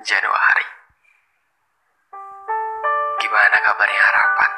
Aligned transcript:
Januari. 0.00 0.68
Gimana 3.20 3.56
kabarnya 3.60 4.00
harapan? 4.00 4.50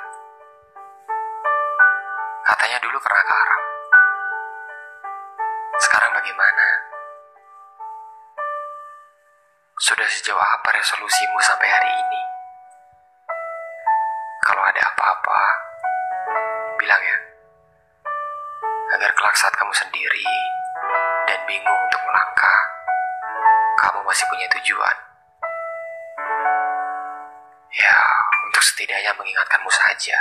Katanya 2.46 2.78
dulu 2.78 2.94
pernah 3.02 3.24
karam. 3.26 3.62
Sekarang 5.82 6.14
bagaimana? 6.14 6.66
Sudah 9.82 10.06
sejauh 10.06 10.38
apa 10.38 10.78
resolusimu 10.78 11.38
sampai 11.42 11.66
hari 11.66 11.90
ini? 11.90 12.22
Kalau 14.46 14.62
ada 14.62 14.78
apa-apa, 14.94 15.42
bilang 16.78 17.02
ya. 17.02 17.18
Agar 18.94 19.10
kelak 19.10 19.34
saat 19.34 19.54
kamu 19.58 19.74
sendiri 19.74 20.22
dan 21.26 21.42
bingung 21.50 21.80
untuk 21.90 22.02
melangkah, 22.06 22.58
kamu 23.82 24.06
masih 24.06 24.22
punya 24.30 24.46
tujuan. 24.54 25.11
Ya, 27.72 27.96
untuk 28.44 28.60
setidaknya 28.60 29.16
mengingatkanmu 29.16 29.72
saja 29.72 30.18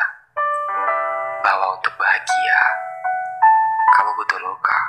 bahwa 1.43 1.75
untuk 1.75 1.91
bahagia, 1.99 2.59
kamu 3.91 4.07
butuh 4.15 4.39
luka. 4.39 4.79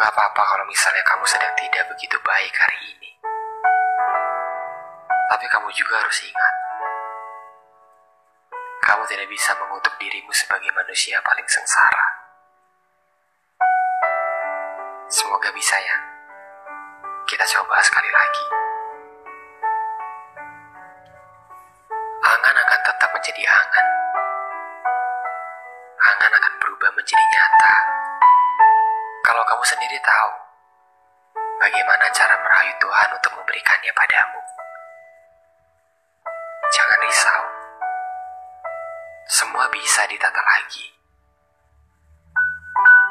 Gak 0.00 0.08
apa-apa 0.08 0.40
kalau 0.40 0.64
misalnya 0.64 1.04
kamu 1.04 1.20
sedang 1.28 1.52
tidak 1.60 1.84
begitu 1.92 2.16
baik 2.24 2.54
hari 2.56 2.80
ini. 2.96 3.12
Tapi 5.28 5.44
kamu 5.52 5.68
juga 5.76 6.00
harus 6.00 6.18
ingat, 6.24 6.54
kamu 8.88 9.04
tidak 9.04 9.28
bisa 9.28 9.52
mengutuk 9.60 9.92
dirimu 10.00 10.32
sebagai 10.32 10.72
manusia 10.72 11.20
paling 11.20 11.44
sengsara. 11.44 12.06
Semoga 15.12 15.52
bisa 15.52 15.76
ya. 15.76 15.96
Kita 17.28 17.44
coba 17.52 17.84
sekali 17.84 18.08
lagi. 18.08 18.44
Menjadi 23.34 23.50
angan. 23.50 23.86
Angan 25.98 26.32
akan 26.38 26.54
berubah 26.62 26.90
menjadi 26.94 27.24
nyata. 27.34 27.74
Kalau 29.26 29.42
kamu 29.42 29.64
sendiri 29.66 29.98
tahu 30.06 30.32
bagaimana 31.58 32.06
cara 32.14 32.38
merayu 32.38 32.70
Tuhan 32.78 33.08
untuk 33.10 33.34
memberikannya 33.34 33.90
padamu. 33.90 34.38
Jangan 36.78 36.98
risau. 37.02 37.42
Semua 39.26 39.66
bisa 39.74 40.06
ditata 40.06 40.38
lagi. 40.38 40.86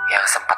Yang 0.08 0.40
sempat 0.40 0.56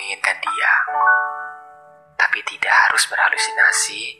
menginginkan 0.00 0.32
dia, 0.40 0.72
tapi 2.16 2.40
tidak 2.48 2.72
harus 2.72 3.04
berhalusinasi 3.12 4.16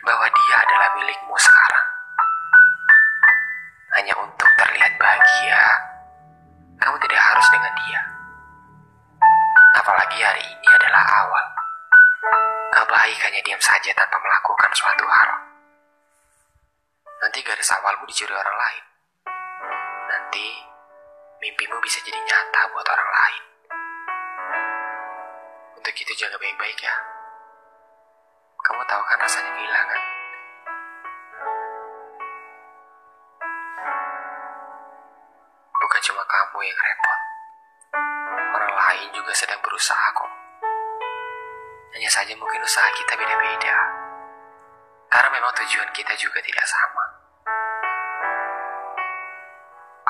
bahwa 0.00 0.24
dia 0.24 0.56
adalah 0.56 0.88
milikmu 0.96 1.36
sekarang. 1.36 1.86
Hanya 3.92 4.16
untuk 4.24 4.48
terlihat 4.56 4.96
bahagia, 4.96 5.60
kamu 6.80 6.96
tidak 7.04 7.20
harus 7.20 7.46
dengan 7.52 7.72
dia. 7.84 8.00
Apalagi 9.76 10.16
hari 10.16 10.44
ini 10.48 10.68
adalah 10.80 11.04
awal. 11.28 11.46
Gak 12.72 12.88
baik 12.88 13.18
hanya 13.28 13.44
diam 13.44 13.60
saja 13.60 13.92
tanpa 13.92 14.16
melakukan 14.16 14.72
suatu 14.72 15.04
hal. 15.04 15.30
Nanti 17.20 17.44
garis 17.44 17.68
awalmu 17.76 18.08
dicuri 18.08 18.32
orang 18.32 18.56
lain. 18.56 18.84
Nanti 20.08 20.46
mimpimu 21.44 21.76
bisa 21.84 22.00
jadi 22.00 22.16
nyata 22.16 22.72
buat 22.72 22.88
orang 22.88 23.10
lain. 23.12 23.47
Untuk 25.78 25.94
itu 25.94 26.12
jaga 26.18 26.34
baik-baik 26.42 26.74
ya. 26.82 26.90
Kamu 28.66 28.82
tahu 28.82 29.02
kan 29.06 29.18
rasanya 29.22 29.46
kehilangan. 29.54 30.02
Bukan 35.78 36.00
cuma 36.02 36.22
kamu 36.26 36.58
yang 36.66 36.78
repot. 36.82 37.20
Orang 38.58 38.74
lain 38.74 39.08
juga 39.14 39.30
sedang 39.38 39.62
berusaha 39.62 40.02
kok. 40.10 40.32
Hanya 41.94 42.10
saja 42.10 42.34
mungkin 42.34 42.58
usaha 42.58 42.90
kita 42.98 43.14
beda-beda. 43.14 43.76
Karena 45.14 45.30
memang 45.30 45.54
tujuan 45.62 45.94
kita 45.94 46.10
juga 46.18 46.42
tidak 46.42 46.66
sama. 46.66 47.04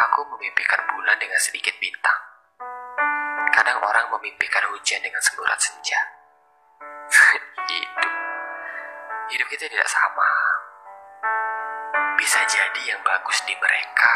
Aku 0.01 0.25
memimpikan 0.33 0.81
bulan 0.97 1.21
dengan 1.21 1.37
sedikit 1.37 1.77
bintang. 1.77 2.28
Kadang 3.53 3.79
orang 3.83 4.07
memimpikan 4.17 4.65
hujan 4.73 5.01
dengan 5.03 5.21
semburat 5.23 5.59
senja. 5.59 6.01
Hidup. 7.69 8.11
Hidup 9.29 9.47
kita 9.53 9.65
tidak 9.69 9.89
sama. 9.89 10.31
Bisa 12.19 12.41
jadi 12.49 12.83
yang 12.95 13.01
bagus 13.05 13.39
di 13.47 13.55
mereka 13.57 14.13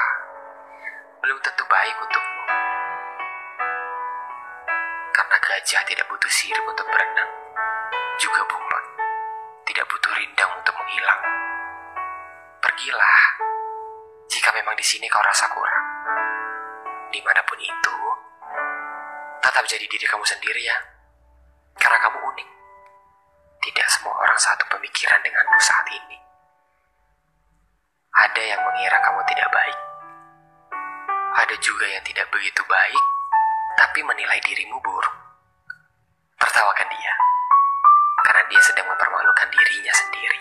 belum 1.23 1.39
tentu 1.39 1.63
baik 1.71 1.95
untukmu. 2.03 2.43
Karena 5.15 5.37
gajah 5.39 5.83
tidak 5.87 6.07
butuh 6.11 6.33
sirip 6.33 6.65
untuk 6.67 6.87
berenang, 6.91 7.31
juga 8.19 8.43
bunglon 8.51 8.87
tidak 9.63 9.87
butuh 9.87 10.13
rindang 10.19 10.51
untuk 10.59 10.75
menghilang. 10.75 11.23
Pergilah 12.59 13.23
jika 14.27 14.51
memang 14.53 14.75
di 14.75 14.85
sini 14.85 15.07
kau 15.07 15.23
rasa 15.23 15.47
kurang. 15.55 15.87
Di 17.15 17.21
mana 17.23 17.41
pun 17.47 17.59
itu, 17.61 17.97
tetap 19.43 19.65
jadi 19.67 19.85
diri 19.91 20.07
kamu 20.07 20.23
sendiri 20.23 20.63
ya. 20.63 20.79
Karena 21.75 21.99
kamu 21.99 22.19
unik. 22.23 22.49
Tidak 23.63 23.89
semua 23.91 24.15
orang 24.15 24.39
satu 24.39 24.65
pemikiran 24.71 25.19
denganmu 25.23 25.59
saat 25.59 25.87
ini. 25.91 26.19
Ada 28.13 28.43
yang 28.43 28.61
mengira 28.63 28.99
kamu 29.03 29.21
tidak 29.27 29.49
baik. 29.51 29.79
Ada 31.33 31.57
juga 31.65 31.87
yang 31.89 32.05
tidak 32.05 32.29
begitu 32.29 32.61
baik, 32.69 33.05
tapi 33.81 34.05
menilai 34.05 34.37
dirimu 34.45 34.77
buruk. 34.85 35.17
Tertawakan 36.37 36.89
dia, 36.93 37.15
karena 38.27 38.43
dia 38.53 38.61
sedang 38.61 38.85
mempermalukan 38.91 39.49
dirinya 39.49 39.95
sendiri. 39.97 40.41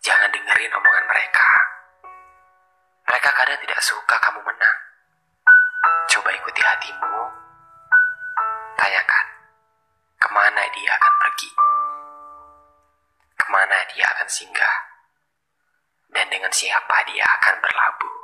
Jangan 0.00 0.30
dengerin 0.32 0.72
omongan 0.72 1.04
mereka. 1.10 1.50
Mereka 3.10 3.30
kadang 3.36 3.58
tidak 3.60 3.80
suka 3.82 4.16
kamu 4.22 4.40
menang. 4.40 4.85
Hatimu. 6.66 7.22
Tanyakan, 8.74 9.26
ke 10.18 10.28
mana 10.34 10.66
dia 10.74 10.90
akan 10.98 11.14
pergi? 11.22 11.50
Ke 13.38 13.46
mana 13.54 13.78
dia 13.94 14.02
akan 14.10 14.26
singgah? 14.26 14.76
Dan 16.10 16.26
dengan 16.26 16.50
siapa 16.50 17.06
dia 17.06 17.22
akan 17.22 17.62
berlabuh? 17.62 18.16